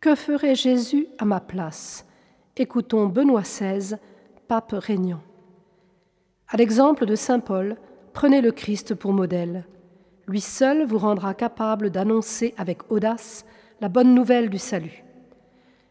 Que 0.00 0.14
ferait 0.14 0.54
Jésus 0.54 1.08
à 1.18 1.24
ma 1.24 1.40
place? 1.40 2.06
Écoutons 2.56 3.06
Benoît 3.06 3.42
XVI, 3.42 3.96
pape 4.46 4.72
régnant. 4.72 5.20
À 6.46 6.56
l'exemple 6.56 7.04
de 7.04 7.16
Saint 7.16 7.40
Paul, 7.40 7.76
prenez 8.12 8.40
le 8.40 8.52
Christ 8.52 8.94
pour 8.94 9.12
modèle. 9.12 9.66
Lui 10.28 10.40
seul 10.40 10.86
vous 10.86 10.98
rendra 10.98 11.34
capable 11.34 11.90
d'annoncer 11.90 12.54
avec 12.56 12.92
audace 12.92 13.44
la 13.80 13.88
bonne 13.88 14.14
nouvelle 14.14 14.50
du 14.50 14.58
salut. 14.58 15.02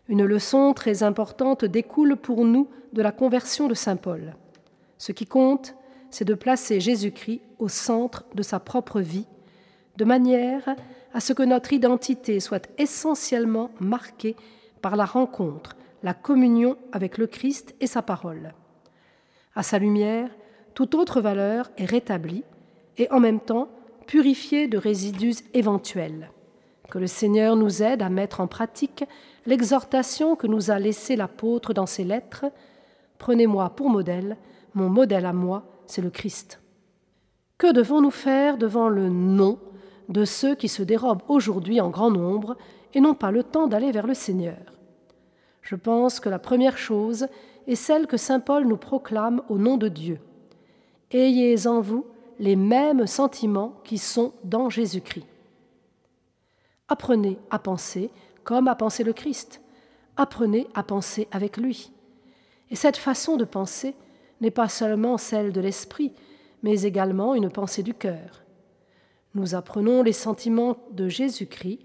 Une 0.07 0.23
leçon 0.23 0.73
très 0.73 1.03
importante 1.03 1.65
découle 1.65 2.15
pour 2.15 2.45
nous 2.45 2.70
de 2.93 3.01
la 3.01 3.12
conversion 3.12 3.67
de 3.67 3.73
Saint 3.73 3.98
Paul. 3.98 4.37
Ce 4.98 5.12
qui 5.12 5.26
compte, 5.26 5.76
c'est 6.12 6.23
de 6.23 6.34
placer 6.34 6.79
Jésus-Christ 6.79 7.41
au 7.59 7.67
centre 7.67 8.23
de 8.35 8.41
sa 8.41 8.62
propre 8.62 9.01
vie, 9.01 9.27
de 9.97 10.05
manière 10.05 10.75
à 11.13 11.19
ce 11.19 11.33
que 11.33 11.43
notre 11.43 11.73
identité 11.73 12.39
soit 12.39 12.69
essentiellement 12.77 13.71
marquée 13.79 14.35
par 14.81 14.95
la 14.95 15.05
rencontre, 15.05 15.75
la 16.03 16.13
communion 16.13 16.77
avec 16.91 17.17
le 17.17 17.27
Christ 17.27 17.75
et 17.81 17.87
sa 17.87 18.01
parole. 18.01 18.53
À 19.55 19.63
sa 19.63 19.79
lumière, 19.79 20.29
toute 20.75 20.93
autre 20.93 21.20
valeur 21.20 21.71
est 21.77 21.85
rétablie 21.85 22.43
et 22.97 23.11
en 23.11 23.20
même 23.20 23.39
temps 23.39 23.70
purifiée 24.05 24.67
de 24.67 24.77
résidus 24.77 25.43
éventuels. 25.53 26.29
Que 26.89 26.99
le 26.99 27.07
Seigneur 27.07 27.55
nous 27.55 27.82
aide 27.82 28.01
à 28.01 28.09
mettre 28.09 28.39
en 28.39 28.48
pratique 28.48 29.04
l'exhortation 29.45 30.35
que 30.35 30.48
nous 30.48 30.70
a 30.70 30.77
laissée 30.77 31.15
l'apôtre 31.15 31.73
dans 31.73 31.87
ses 31.87 32.04
lettres. 32.04 32.45
Prenez-moi 33.17 33.71
pour 33.71 33.89
modèle, 33.89 34.37
mon 34.76 34.89
modèle 34.89 35.26
à 35.26 35.34
moi, 35.34 35.63
c'est 35.87 36.01
le 36.01 36.11
Christ. 36.11 36.61
Que 37.57 37.73
devons-nous 37.73 38.11
faire 38.11 38.57
devant 38.57 38.87
le 38.87 39.09
non 39.09 39.57
de 40.10 40.26
ceux 40.26 40.55
qui 40.55 40.68
se 40.68 40.84
dérobent 40.84 41.24
aujourd'hui 41.27 41.82
en 41.82 41.90
grand 41.90 42.12
nombre 42.12 42.58
et 42.94 43.02
n'ont 43.02 43.13
pas 43.13 43.32
le 43.32 43.44
temps 43.44 43.68
d'aller 43.68 43.91
vers 43.91 44.08
le 44.08 44.13
Seigneur 44.13 44.58
Je 45.62 45.76
pense 45.76 46.20
que 46.20 46.30
la 46.30 46.40
première 46.40 46.77
chose 46.77 47.27
est 47.68 47.76
celle 47.76 48.08
que 48.08 48.18
Saint 48.18 48.40
Paul 48.40 48.66
nous 48.66 48.78
proclame 48.78 49.41
au 49.50 49.58
nom 49.58 49.78
de 49.78 49.90
Dieu. 49.90 50.20
Ayez 51.12 51.68
en 51.68 51.82
vous 51.82 52.05
les 52.40 52.55
mêmes 52.55 53.08
sentiments 53.08 53.74
qui 53.84 53.98
sont 53.98 54.34
dans 54.44 54.70
Jésus-Christ. 54.70 55.26
Apprenez 56.88 57.38
à 57.50 57.60
penser 57.60 58.10
comme 58.44 58.68
a 58.68 58.76
pensé 58.76 59.04
le 59.04 59.13
Christ. 59.13 59.62
Apprenez 60.16 60.68
à 60.74 60.84
penser 60.84 61.28
avec 61.32 61.58
lui. 61.58 61.91
Et 62.72 62.76
cette 62.76 62.98
façon 62.98 63.35
de 63.35 63.44
penser 63.44 63.94
n'est 64.40 64.52
pas 64.52 64.69
seulement 64.69 65.18
celle 65.18 65.52
de 65.52 65.62
l'esprit, 65.62 66.13
mais 66.63 66.84
également 66.84 67.35
une 67.35 67.50
pensée 67.50 67.84
du 67.84 67.94
cœur. 67.94 68.44
Nous 69.38 69.53
apprenons 69.53 70.02
les 70.02 70.13
sentiments 70.13 70.78
de 70.90 71.07
Jésus-Christ 71.07 71.81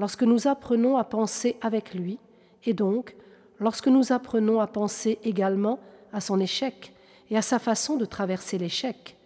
lorsque 0.00 0.24
nous 0.24 0.48
apprenons 0.48 0.96
à 0.96 1.04
penser 1.04 1.56
avec 1.60 1.94
lui, 1.94 2.18
et 2.64 2.74
donc 2.74 3.14
lorsque 3.60 3.86
nous 3.86 4.10
apprenons 4.10 4.58
à 4.58 4.66
penser 4.66 5.20
également 5.22 5.78
à 6.12 6.20
son 6.20 6.40
échec 6.40 6.92
et 7.30 7.36
à 7.36 7.42
sa 7.42 7.60
façon 7.60 7.96
de 7.96 8.06
traverser 8.06 8.58
l'échec, 8.58 9.16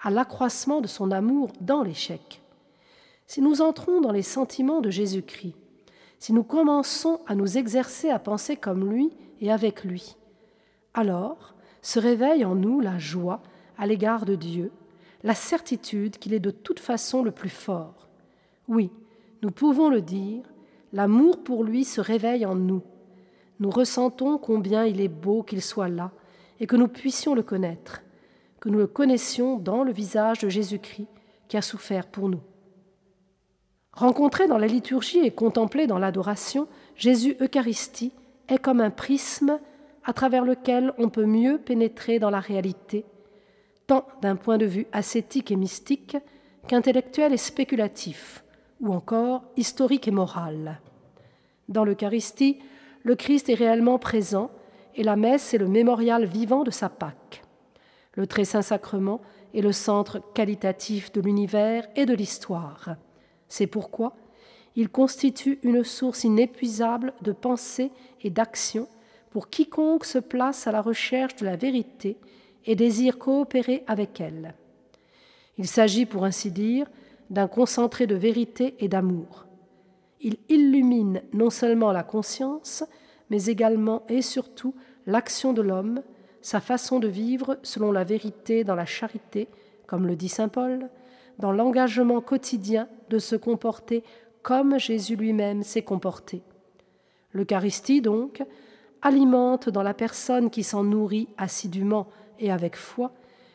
à 0.00 0.08
l'accroissement 0.08 0.80
de 0.80 0.86
son 0.86 1.10
amour 1.10 1.52
dans 1.60 1.82
l'échec. 1.82 2.40
Si 3.26 3.42
nous 3.42 3.60
entrons 3.60 4.00
dans 4.00 4.12
les 4.12 4.22
sentiments 4.22 4.80
de 4.80 4.88
Jésus-Christ, 4.88 5.56
si 6.18 6.32
nous 6.32 6.42
commençons 6.42 7.20
à 7.26 7.34
nous 7.34 7.58
exercer 7.58 8.08
à 8.08 8.18
penser 8.18 8.56
comme 8.56 8.90
lui 8.90 9.10
et 9.42 9.52
avec 9.52 9.84
lui, 9.84 10.16
alors 10.94 11.54
se 11.82 11.98
réveille 11.98 12.46
en 12.46 12.54
nous 12.54 12.80
la 12.80 12.96
joie 12.96 13.42
à 13.76 13.86
l'égard 13.86 14.24
de 14.24 14.36
Dieu, 14.36 14.72
la 15.26 15.34
certitude 15.34 16.18
qu'il 16.18 16.34
est 16.34 16.40
de 16.40 16.52
toute 16.52 16.78
façon 16.78 17.24
le 17.24 17.32
plus 17.32 17.50
fort. 17.50 18.06
Oui, 18.68 18.92
nous 19.42 19.50
pouvons 19.50 19.88
le 19.88 20.00
dire, 20.00 20.44
l'amour 20.92 21.42
pour 21.42 21.64
lui 21.64 21.84
se 21.84 22.00
réveille 22.00 22.46
en 22.46 22.54
nous. 22.54 22.82
Nous 23.58 23.70
ressentons 23.70 24.38
combien 24.38 24.84
il 24.84 25.00
est 25.00 25.08
beau 25.08 25.42
qu'il 25.42 25.62
soit 25.62 25.88
là 25.88 26.12
et 26.60 26.68
que 26.68 26.76
nous 26.76 26.86
puissions 26.86 27.34
le 27.34 27.42
connaître, 27.42 28.02
que 28.60 28.68
nous 28.68 28.78
le 28.78 28.86
connaissions 28.86 29.58
dans 29.58 29.82
le 29.82 29.90
visage 29.90 30.38
de 30.38 30.48
Jésus-Christ 30.48 31.08
qui 31.48 31.56
a 31.56 31.62
souffert 31.62 32.06
pour 32.06 32.28
nous. 32.28 32.42
Rencontré 33.92 34.46
dans 34.46 34.58
la 34.58 34.68
liturgie 34.68 35.26
et 35.26 35.32
contemplé 35.32 35.88
dans 35.88 35.98
l'adoration, 35.98 36.68
Jésus 36.94 37.36
Eucharistie 37.40 38.12
est 38.46 38.58
comme 38.58 38.80
un 38.80 38.90
prisme 38.90 39.58
à 40.04 40.12
travers 40.12 40.44
lequel 40.44 40.92
on 40.98 41.08
peut 41.08 41.26
mieux 41.26 41.58
pénétrer 41.58 42.20
dans 42.20 42.30
la 42.30 42.38
réalité, 42.38 43.04
tant 43.86 44.06
d'un 44.20 44.36
point 44.36 44.58
de 44.58 44.66
vue 44.66 44.86
ascétique 44.92 45.50
et 45.50 45.56
mystique 45.56 46.16
qu'intellectuel 46.68 47.32
et 47.32 47.38
spéculatif, 47.38 48.44
ou 48.80 48.92
encore 48.92 49.44
historique 49.56 50.08
et 50.08 50.12
moral. 50.12 50.80
Dans 51.68 51.84
l'Eucharistie, 51.84 52.58
le 53.02 53.14
Christ 53.14 53.48
est 53.48 53.54
réellement 53.54 53.98
présent 53.98 54.50
et 54.94 55.02
la 55.02 55.16
messe 55.16 55.54
est 55.54 55.58
le 55.58 55.68
mémorial 55.68 56.24
vivant 56.24 56.64
de 56.64 56.70
sa 56.70 56.88
Pâque. 56.88 57.42
Le 58.14 58.26
très 58.26 58.44
saint 58.44 58.62
sacrement 58.62 59.20
est 59.54 59.60
le 59.60 59.72
centre 59.72 60.20
qualitatif 60.34 61.12
de 61.12 61.20
l'univers 61.20 61.86
et 61.96 62.06
de 62.06 62.14
l'histoire. 62.14 62.96
C'est 63.48 63.66
pourquoi 63.66 64.16
il 64.74 64.88
constitue 64.88 65.58
une 65.62 65.84
source 65.84 66.24
inépuisable 66.24 67.14
de 67.22 67.32
pensée 67.32 67.90
et 68.22 68.30
d'action 68.30 68.88
pour 69.30 69.48
quiconque 69.48 70.04
se 70.04 70.18
place 70.18 70.66
à 70.66 70.72
la 70.72 70.82
recherche 70.82 71.36
de 71.36 71.46
la 71.46 71.56
vérité 71.56 72.18
et 72.66 72.76
désire 72.76 73.18
coopérer 73.18 73.84
avec 73.86 74.20
elle. 74.20 74.54
Il 75.58 75.66
s'agit, 75.66 76.06
pour 76.06 76.24
ainsi 76.24 76.50
dire, 76.50 76.86
d'un 77.30 77.48
concentré 77.48 78.06
de 78.06 78.14
vérité 78.14 78.74
et 78.78 78.88
d'amour. 78.88 79.46
Il 80.20 80.36
illumine 80.48 81.22
non 81.32 81.50
seulement 81.50 81.92
la 81.92 82.02
conscience, 82.02 82.84
mais 83.30 83.46
également 83.46 84.02
et 84.08 84.22
surtout 84.22 84.74
l'action 85.06 85.52
de 85.52 85.62
l'homme, 85.62 86.02
sa 86.40 86.60
façon 86.60 87.00
de 87.00 87.08
vivre 87.08 87.58
selon 87.62 87.90
la 87.90 88.04
vérité 88.04 88.64
dans 88.64 88.74
la 88.74 88.86
charité, 88.86 89.48
comme 89.86 90.06
le 90.06 90.16
dit 90.16 90.28
Saint 90.28 90.48
Paul, 90.48 90.88
dans 91.38 91.52
l'engagement 91.52 92.20
quotidien 92.20 92.88
de 93.10 93.18
se 93.18 93.36
comporter 93.36 94.04
comme 94.42 94.78
Jésus 94.78 95.16
lui-même 95.16 95.62
s'est 95.62 95.82
comporté. 95.82 96.42
L'Eucharistie, 97.32 98.00
donc, 98.00 98.42
alimente 99.02 99.68
dans 99.68 99.82
la 99.82 99.92
personne 99.92 100.50
qui 100.50 100.62
s'en 100.62 100.84
nourrit 100.84 101.28
assidûment 101.36 102.06
et 102.38 102.50
avec 102.50 102.76
foi 102.76 103.12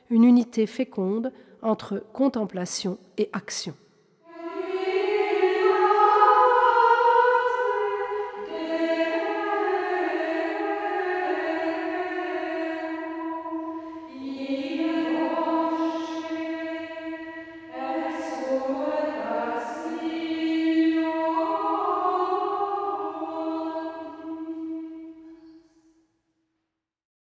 une 0.10 0.24
unité 0.24 0.68
féconde 0.68 1.32
entre 1.62 2.04
contemplation 2.14 2.98
et 3.18 3.30
action. 3.34 3.74